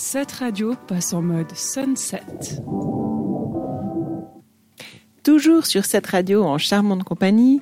Cette 0.00 0.30
radio 0.30 0.76
passe 0.86 1.12
en 1.12 1.22
mode 1.22 1.50
sunset. 1.56 2.22
Toujours 5.24 5.66
sur 5.66 5.84
cette 5.84 6.06
radio 6.06 6.44
en 6.44 6.56
charmante 6.56 7.02
compagnie. 7.02 7.58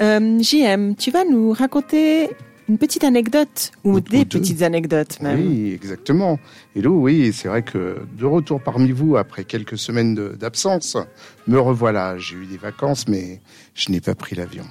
Euh, 0.00 0.40
JM, 0.42 0.96
tu 0.96 1.12
vas 1.12 1.24
nous 1.24 1.52
raconter 1.52 2.30
une 2.68 2.78
petite 2.78 3.04
anecdote 3.04 3.70
ou, 3.84 3.92
Ou- 3.92 4.00
des 4.00 4.22
ou 4.22 4.24
petites 4.24 4.62
anecdotes 4.62 5.20
même. 5.20 5.38
Oui, 5.38 5.70
exactement. 5.72 6.40
Hello, 6.74 6.98
oui, 7.00 7.32
c'est 7.32 7.46
vrai 7.46 7.62
que 7.62 7.98
de 8.18 8.24
retour 8.24 8.60
parmi 8.60 8.90
vous 8.90 9.16
après 9.16 9.44
quelques 9.44 9.78
semaines 9.78 10.16
d'absence, 10.34 10.96
me 11.46 11.60
revoilà. 11.60 12.18
J'ai 12.18 12.34
eu 12.38 12.46
des 12.46 12.58
vacances, 12.58 13.06
mais 13.06 13.40
je 13.74 13.92
n'ai 13.92 14.00
pas 14.00 14.16
pris 14.16 14.34
l'avion. 14.34 14.64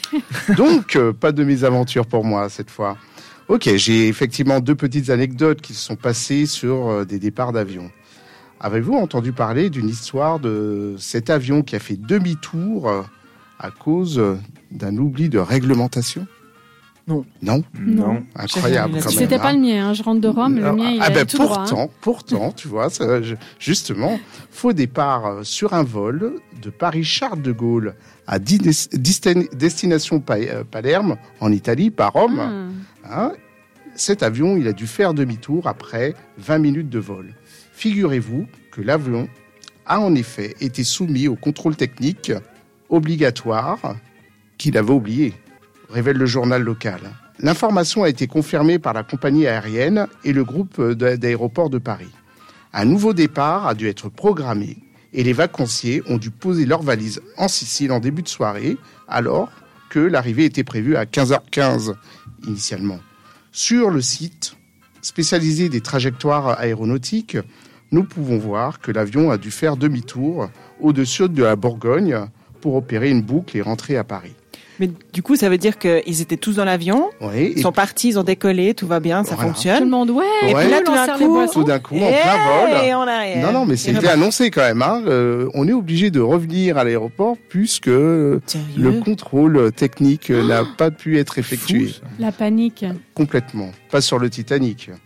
Donc, 0.56 0.96
euh, 0.96 1.12
pas 1.12 1.32
de 1.32 1.44
mésaventure 1.44 2.06
pour 2.06 2.24
moi 2.24 2.48
cette 2.48 2.70
fois. 2.70 2.96
Ok, 3.48 3.70
j'ai 3.76 4.08
effectivement 4.08 4.58
deux 4.58 4.74
petites 4.74 5.08
anecdotes 5.08 5.60
qui 5.60 5.72
se 5.72 5.80
sont 5.80 5.94
passées 5.94 6.46
sur 6.46 6.88
euh, 6.88 7.04
des 7.04 7.20
départs 7.20 7.52
d'avion. 7.52 7.92
Avez-vous 8.58 8.94
entendu 8.94 9.32
parler 9.32 9.70
d'une 9.70 9.88
histoire 9.88 10.40
de 10.40 10.96
cet 10.98 11.30
avion 11.30 11.62
qui 11.62 11.76
a 11.76 11.78
fait 11.78 11.96
demi-tour 11.96 12.88
euh, 12.88 13.02
à 13.60 13.70
cause 13.70 14.18
euh, 14.18 14.34
d'un 14.72 14.96
oubli 14.96 15.28
de 15.28 15.38
réglementation? 15.38 16.26
Non. 17.08 17.24
Non? 17.40 17.62
Non. 17.78 18.24
Incroyable 18.34 18.98
quand. 19.00 19.10
C'était 19.10 19.36
hein. 19.36 19.38
pas 19.38 19.52
le 19.52 19.60
mien, 19.60 19.88
hein, 19.88 19.94
je 19.94 20.02
rentre 20.02 20.20
de 20.20 20.26
Rome, 20.28 20.56
le 20.56 20.72
mien 20.72 20.90
il 20.90 20.98
ah 21.00 21.08
est 21.10 21.14
ben 21.14 21.24
tout 21.24 21.38
droit. 21.38 21.58
hein. 21.60 21.64
pourtant, 21.66 21.90
pourtant, 22.00 22.52
tu 22.52 22.66
vois, 22.66 22.90
ça, 22.90 23.22
je- 23.22 23.36
justement, 23.60 24.18
faux 24.50 24.72
départ 24.72 25.26
euh, 25.26 25.42
sur 25.44 25.72
un 25.72 25.84
vol 25.84 26.40
de 26.60 26.70
Paris-Charles 26.70 27.42
de 27.42 27.52
Gaulle 27.52 27.94
à 28.26 28.40
destination 28.40 30.22
euh, 30.30 30.64
Palerme, 30.64 31.16
en 31.40 31.52
Italie, 31.52 31.90
par 31.90 32.12
Rome. 32.12 32.72
Ah. 33.04 33.26
hein. 33.26 33.32
cet 33.94 34.24
avion, 34.24 34.56
il 34.56 34.66
a 34.66 34.72
dû 34.72 34.88
faire 34.88 35.14
demi-tour 35.14 35.68
après 35.68 36.14
20 36.38 36.58
minutes 36.58 36.90
de 36.90 36.98
vol. 36.98 37.34
Figurez-vous 37.72 38.46
que 38.72 38.80
l'avion 38.80 39.28
a 39.86 40.00
en 40.00 40.14
effet 40.16 40.56
été 40.60 40.82
soumis 40.82 41.28
au 41.28 41.36
contrôle 41.36 41.76
technique 41.76 42.32
obligatoire 42.88 43.96
qu'il 44.58 44.76
avait 44.76 44.92
oublié, 44.92 45.34
révèle 45.90 46.16
le 46.16 46.26
journal 46.26 46.62
local. 46.62 47.00
L'information 47.40 48.02
a 48.04 48.08
été 48.08 48.26
confirmée 48.26 48.78
par 48.78 48.92
la 48.94 49.02
compagnie 49.02 49.46
aérienne 49.46 50.06
et 50.24 50.32
le 50.32 50.44
groupe 50.44 50.80
d'a- 50.80 51.16
d'aéroports 51.16 51.70
de 51.70 51.78
Paris. 51.78 52.10
Un 52.72 52.84
nouveau 52.84 53.12
départ 53.12 53.66
a 53.66 53.74
dû 53.74 53.88
être 53.88 54.08
programmé 54.08 54.78
et 55.12 55.22
les 55.22 55.32
vacanciers 55.32 56.02
ont 56.08 56.16
dû 56.18 56.30
poser 56.30 56.66
leurs 56.66 56.82
valises 56.82 57.20
en 57.36 57.48
Sicile 57.48 57.92
en 57.92 58.00
début 58.00 58.22
de 58.22 58.28
soirée 58.28 58.76
alors 59.08 59.50
que 59.90 59.98
l'arrivée 60.00 60.44
était 60.46 60.64
prévue 60.64 60.96
à 60.96 61.04
15h15 61.04 61.94
initialement. 62.46 62.98
Sur 63.52 63.90
le 63.90 64.00
site 64.02 64.56
spécialisé 65.02 65.68
des 65.68 65.80
trajectoires 65.80 66.58
aéronautiques, 66.58 67.38
nous 67.92 68.02
pouvons 68.04 68.38
voir 68.38 68.80
que 68.80 68.90
l'avion 68.90 69.30
a 69.30 69.38
dû 69.38 69.50
faire 69.50 69.76
demi-tour 69.76 70.50
au-dessus 70.80 71.28
de 71.28 71.44
la 71.44 71.54
Bourgogne 71.56 72.18
pour 72.60 72.74
opérer 72.74 73.10
une 73.10 73.22
boucle 73.22 73.56
et 73.56 73.62
rentrer 73.62 73.96
à 73.96 74.04
Paris. 74.04 74.34
Mais 74.80 74.90
du 75.12 75.22
coup, 75.22 75.36
ça 75.36 75.48
veut 75.48 75.58
dire 75.58 75.78
qu'ils 75.78 76.20
étaient 76.20 76.36
tous 76.36 76.56
dans 76.56 76.64
l'avion, 76.64 77.10
Oui, 77.20 77.52
ils 77.56 77.62
sont 77.62 77.72
partis, 77.72 78.08
ils 78.08 78.18
ont 78.18 78.22
décollé, 78.22 78.74
tout 78.74 78.86
va 78.86 79.00
bien, 79.00 79.24
ça 79.24 79.34
Voilà. 79.34 79.36
Tout 79.36 79.48
le 79.48 79.54
fonctionne. 79.54 79.88
monde, 79.88 80.10
ouais, 80.10 80.24
Et 80.42 80.54
puis 80.54 80.70
là, 80.70 80.80
tout 80.84 80.92
on 80.92 80.94
d'un 80.94 81.16
coup, 81.18 81.46
tout 81.52 81.64
d'un 81.64 81.78
coup, 81.78 81.96
en 81.96 82.08
plein 82.08 82.66
vol. 82.74 82.84
Et 82.84 82.94
en 82.94 83.00
arrière. 83.02 83.46
Non, 83.46 83.60
non, 83.60 83.66
mais 83.66 83.76
c'était 83.76 84.08
annoncé 84.08 84.50
quand 84.50 84.60
même. 84.62 84.82
Hein. 84.82 85.02
Euh, 85.06 85.48
on 85.54 85.66
est 85.66 85.72
obligé 85.72 86.10
de 86.10 86.20
revenir 86.20 86.76
à 86.78 86.84
l'aéroport 86.84 87.36
puisque 87.48 87.86
le 87.86 88.40
Sérieux 88.46 89.00
contrôle 89.04 89.72
technique 89.72 90.30
euh, 90.30 90.46
n'a 90.46 90.64
pas 90.76 90.90
pu 90.90 91.18
être 91.18 91.38
effectué 91.38 91.86
Fou. 91.88 92.00
La 92.18 92.32
panique. 92.32 92.84
complètement. 93.14 93.70
Pas 93.90 94.00
sur 94.00 94.18
le 94.18 94.28
Titanic. 94.30 94.90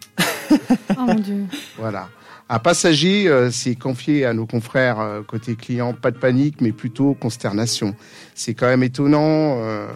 Oh 0.98 1.02
mon 1.06 1.14
dieu. 1.14 1.44
Voilà. 1.78 2.08
Un 2.52 2.58
passager 2.58 3.28
euh, 3.28 3.52
s'est 3.52 3.76
confié 3.76 4.24
à 4.24 4.34
nos 4.34 4.44
confrères 4.44 4.98
euh, 4.98 5.22
côté 5.22 5.54
client, 5.54 5.92
pas 5.92 6.10
de 6.10 6.18
panique, 6.18 6.60
mais 6.60 6.72
plutôt 6.72 7.14
consternation. 7.14 7.94
C'est 8.34 8.54
quand 8.54 8.66
même 8.66 8.82
étonnant 8.82 9.60
euh, 9.60 9.86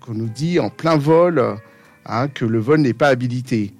qu'on 0.00 0.14
nous 0.14 0.28
dit 0.28 0.58
en 0.58 0.68
plein 0.68 0.96
vol 0.96 1.40
hein, 2.04 2.26
que 2.26 2.44
le 2.44 2.58
vol 2.58 2.80
n'est 2.80 2.92
pas 2.92 3.06
habilité. 3.06 3.72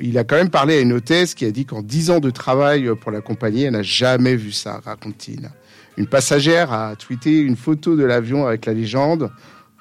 Il 0.00 0.16
a 0.16 0.24
quand 0.24 0.36
même 0.36 0.48
parlé 0.48 0.78
à 0.78 0.80
une 0.80 0.94
hôtesse 0.94 1.34
qui 1.34 1.44
a 1.44 1.50
dit 1.50 1.66
qu'en 1.66 1.82
10 1.82 2.10
ans 2.12 2.20
de 2.20 2.30
travail 2.30 2.90
pour 2.98 3.10
la 3.10 3.20
compagnie, 3.20 3.64
elle 3.64 3.74
n'a 3.74 3.82
jamais 3.82 4.34
vu 4.34 4.50
ça, 4.50 4.80
raconte-t-il. 4.82 5.50
Une 5.98 6.06
passagère 6.06 6.72
a 6.72 6.96
tweeté 6.96 7.40
une 7.40 7.56
photo 7.56 7.94
de 7.94 8.04
l'avion 8.04 8.46
avec 8.46 8.64
la 8.64 8.72
légende 8.72 9.30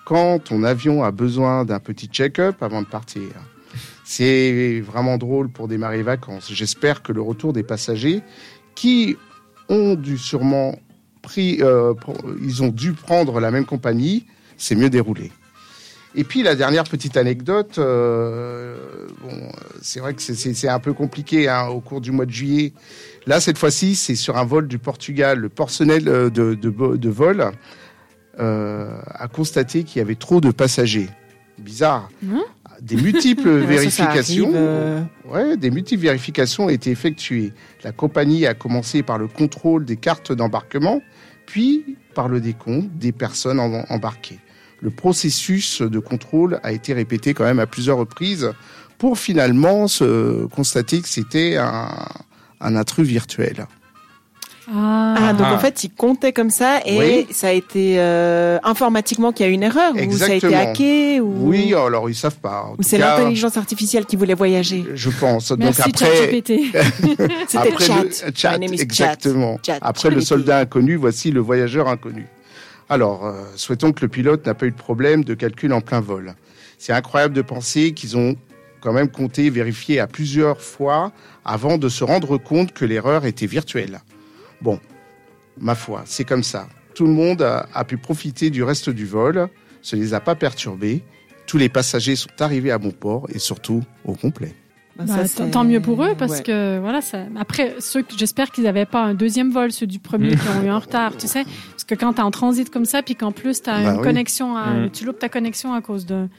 quand 0.06 0.40
ton 0.40 0.64
avion 0.64 1.02
a 1.02 1.12
besoin 1.12 1.64
d'un 1.64 1.80
petit 1.80 2.08
check-up 2.08 2.62
avant 2.62 2.82
de 2.82 2.88
partir. 2.88 3.24
C'est 4.04 4.82
vraiment 4.82 5.18
drôle 5.18 5.50
pour 5.50 5.68
démarrer 5.68 5.98
les 5.98 6.04
vacances. 6.04 6.52
J'espère 6.52 7.04
que 7.04 7.12
le 7.12 7.22
retour 7.22 7.54
des 7.54 7.64
passagers 7.64 8.22
qui 8.76 9.18
ont 9.70 9.96
dû 9.96 10.18
sûrement 10.18 10.76
euh, 11.38 11.94
ils 12.42 12.64
ont 12.64 12.70
dû 12.70 12.94
prendre 12.94 13.40
la 13.40 13.52
même 13.52 13.66
compagnie, 13.66 14.26
c'est 14.58 14.76
mieux 14.76 14.90
déroulé. 14.90 15.32
Et 16.16 16.24
puis 16.24 16.42
la 16.42 16.56
dernière 16.56 16.86
petite 16.86 17.18
anecdote, 17.18 17.78
euh, 17.78 18.76
c'est 19.82 20.00
vrai 20.00 20.14
que 20.14 20.22
c'est- 20.22 20.68
un 20.68 20.80
peu 20.80 20.94
compliqué 20.94 21.48
hein, 21.48 21.68
au 21.68 21.80
cours 21.80 22.02
du 22.02 22.12
mois 22.12 22.26
de 22.26 22.32
juillet. 22.32 22.74
Là, 23.28 23.40
cette 23.40 23.58
fois-ci, 23.58 23.96
c'est 23.96 24.16
sur 24.16 24.38
un 24.38 24.46
vol 24.46 24.68
du 24.68 24.80
Portugal. 24.80 25.38
Le 25.40 25.50
personnel 25.50 26.08
euh, 26.08 26.30
de, 26.30 27.10
vol 27.10 27.52
a 28.40 29.28
constaté 29.32 29.84
qu'il 29.84 30.00
y 30.00 30.02
avait 30.02 30.16
trop 30.16 30.42
de 30.42 30.52
passagers. 30.52 31.10
Bizarre. 31.60 32.10
Hein? 32.32 32.44
Des 32.82 32.96
multiples 32.96 33.48
Ouais, 33.68 33.90
ça, 33.90 33.92
ça 33.92 34.06
vérifications. 34.06 34.52
euh, 34.54 35.02
Ouais, 35.26 35.58
des 35.58 35.72
multiples 35.72 36.04
vérifications 36.04 36.66
ont 36.66 36.70
été 36.70 36.92
effectuées. 36.92 37.54
La 37.84 37.92
compagnie 37.92 38.46
a 38.46 38.54
commencé 38.54 39.04
par 39.04 39.18
le 39.18 39.28
contrôle 39.28 39.86
des 39.86 39.98
cartes 39.98 40.32
d'embarquement, 40.32 41.02
puis 41.46 41.98
par 42.14 42.28
le 42.28 42.40
décompte 42.40 42.90
des 42.98 43.12
personnes 43.12 43.60
en- 43.60 43.84
embarquées. 43.90 44.40
Le 44.82 44.92
processus 44.92 45.82
de 45.82 46.00
contrôle 46.00 46.60
a 46.64 46.72
été 46.72 46.94
répété 46.94 47.34
quand 47.34 47.44
même 47.46 47.60
à 47.60 47.66
plusieurs 47.66 47.98
reprises 47.98 48.52
pour 49.00 49.18
finalement 49.18 49.88
se 49.88 50.46
constater 50.48 51.02
que 51.02 51.08
c'était 51.08 51.58
un, 51.58 51.90
un 52.62 52.76
intrus 52.76 53.08
virtuel. 53.08 53.66
Ah, 54.72 55.07
Ah, 55.30 55.34
donc 55.34 55.48
Ah. 55.50 55.54
en 55.56 55.60
fait, 55.60 55.84
ils 55.84 55.90
comptaient 55.92 56.34
comme 56.34 56.50
ça 56.50 56.80
et 56.86 56.98
Oui. 56.98 57.28
ça 57.32 57.48
a 57.48 57.52
été 57.52 57.96
euh, 58.00 58.58
informatiquement 58.64 59.32
qu'il 59.32 59.46
y 59.46 59.50
a 59.50 59.52
eu 59.52 59.56
une 59.56 59.64
erreur 59.64 59.94
ou 59.94 59.98
ça 60.18 60.26
a 60.26 60.34
été 60.34 60.48
Exactement. 60.48 60.58
hacké 60.72 61.20
ou, 61.22 61.50
Oui, 61.50 61.74
alors 61.74 62.10
ils 62.10 62.16
savent 62.16 62.38
pas. 62.38 62.72
Ou 62.78 62.84
c'est 62.84 62.98
l'intelligence 62.98 63.58
artificielle 63.58 64.06
qui 64.06 64.16
voulait 64.16 64.34
voyager. 64.34 64.86
Je 64.94 65.10
pense. 65.10 65.52
merci 65.52 65.82
Donc 65.82 65.90
après. 66.02 66.42
C'était 67.48 67.58
Après 67.58 67.86
chat. 67.86 68.04
le 68.04 68.32
chat, 68.36 68.58
exactement. 68.62 69.60
Chat. 69.66 69.78
Après 69.82 70.10
le 70.10 70.16
GPT. 70.18 70.26
soldat 70.28 70.60
inconnu, 70.60 70.96
voici 70.96 71.32
le 71.32 71.40
voyageur 71.40 71.88
inconnu. 71.88 72.26
Alors, 72.90 73.26
euh, 73.26 73.44
souhaitons 73.56 73.92
que 73.92 74.02
le 74.02 74.08
pilote 74.08 74.46
n'a 74.46 74.54
pas 74.54 74.66
eu 74.66 74.72
de 74.72 74.78
problème 74.78 75.24
de 75.24 75.34
calcul 75.34 75.74
en 75.74 75.82
plein 75.82 76.00
vol. 76.00 76.36
C'est 76.78 76.94
incroyable 76.94 77.34
de 77.34 77.42
penser 77.42 77.92
qu'ils 77.94 78.16
ont 78.18 78.36
quand 78.82 78.94
même 78.94 79.10
compté, 79.10 79.50
vérifié 79.50 80.00
à 80.00 80.08
plusieurs 80.08 80.62
fois 80.62 81.12
avant 81.44 81.78
de 81.78 81.90
se 81.90 82.04
rendre 82.04 82.38
compte 82.38 82.72
que 82.74 82.86
l'erreur 82.86 83.26
était 83.26 83.48
virtuelle. 83.48 84.00
Bon, 84.62 84.80
ma 85.60 85.76
foi, 85.76 86.04
c'est 86.06 86.24
comme 86.26 86.44
ça. 86.44 86.68
Tout 86.96 87.06
le 87.06 87.14
monde 87.14 87.42
a, 87.42 87.68
a 87.74 87.84
pu 87.84 87.98
profiter 87.98 88.50
du 88.50 88.64
reste 88.64 88.90
du 88.90 89.06
vol, 89.06 89.48
ça 89.82 89.96
ne 89.98 90.02
les 90.02 90.14
a 90.14 90.20
pas 90.20 90.36
perturbés. 90.36 91.04
Tous 91.46 91.58
les 91.58 91.70
passagers 91.70 92.16
sont 92.16 92.30
arrivés 92.40 92.72
à 92.72 92.78
bon 92.78 92.92
port 92.92 93.28
et 93.34 93.40
surtout 93.40 93.84
au 94.04 94.14
complet. 94.14 94.54
Bah, 94.98 95.04
Bah, 95.08 95.14
ça, 95.14 95.22
tant- 95.38 95.46
c'est- 95.46 95.52
tant 95.52 95.64
mieux 95.64 95.80
pour 95.80 96.04
eux 96.04 96.16
parce 96.18 96.38
ouais. 96.38 96.44
que 96.44 96.80
voilà 96.80 97.02
ça. 97.02 97.20
Après 97.40 97.76
ceux 97.80 98.02
que 98.02 98.14
j'espère 98.18 98.50
qu'ils 98.52 98.64
n'avaient 98.64 98.88
pas 98.88 99.04
un 99.04 99.14
deuxième 99.14 99.52
vol 99.52 99.72
ceux 99.72 99.86
du 99.86 100.00
premier 100.00 100.30
qui 100.32 100.48
ont 100.60 100.66
eu 100.66 100.70
un 100.70 100.80
retard 100.80 101.16
tu 101.16 101.28
sais 101.28 101.44
parce 101.72 101.84
que 101.84 101.94
quand 101.94 102.14
t'es 102.14 102.22
en 102.24 102.32
transit 102.32 102.68
comme 102.72 102.86
ça 102.86 103.04
puis 103.04 103.16
qu'en 103.16 103.32
plus 103.32 103.62
t'as 103.62 103.84
Bah 103.84 103.92
une 103.92 103.98
oui. 103.98 104.04
connexion 104.04 104.58
à, 104.58 104.72
Mm. 104.74 104.90
tu 104.92 105.06
loupes 105.06 105.20
ta 105.20 105.30
connexion 105.30 105.74
à 105.74 105.82
cause 105.82 106.08
d'un 106.08 106.30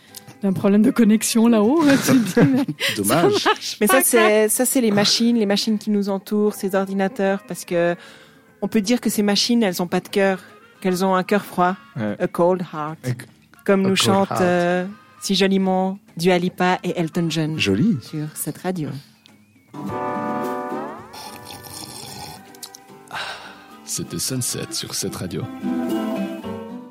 d'un 0.43 0.53
problème 0.53 0.83
de 0.83 0.91
connexion 0.91 1.47
là-haut 1.49 1.85
là, 1.85 1.93
tu 1.97 2.13
te 2.19 2.41
dis, 2.41 2.49
mais 2.53 2.65
Dommage. 2.97 3.33
ça 3.35 3.51
Mais 3.81 3.87
ça, 3.87 4.01
c'est 4.05 4.49
ça, 4.49 4.65
c'est 4.65 4.81
les 4.81 4.91
machines, 4.93 5.37
les 5.37 5.47
machines 5.47 5.79
qui 5.79 5.91
nous 5.91 6.09
entourent, 6.09 6.55
ces 6.55 6.75
ordinateurs, 6.77 7.43
parce 7.49 7.65
que 7.65 7.95
on 8.63 8.69
peut 8.69 8.81
dire 8.81 9.01
que 9.01 9.11
ces 9.11 9.23
machines, 9.23 9.63
elles 9.63 9.81
ont 9.83 9.87
pas 9.87 10.01
de 10.01 10.09
cœur, 10.09 10.41
qu'elles 10.81 11.05
ont 11.05 11.15
un 11.15 11.23
cœur 11.25 11.45
froid, 11.45 11.77
Ouais. 11.97 12.17
a 12.19 12.27
cold 12.29 12.63
heart, 12.73 12.99
A- 13.07 13.63
comme 13.65 13.85
a 13.87 13.89
nous 13.89 13.97
heart. 14.09 14.41
euh, 14.41 14.87
si 15.21 15.35
joliment 15.35 15.99
Dua 16.17 16.39
Lipa 16.39 16.79
et 16.83 16.99
Elton 16.99 17.27
John 17.31 17.59
Joli. 17.59 17.99
sur 18.03 18.27
cette 18.35 18.59
radio. 18.59 18.89
C'était 23.85 24.19
Sunset 24.19 24.73
sur 24.73 24.95
cette 24.95 25.17
radio. 25.17 25.43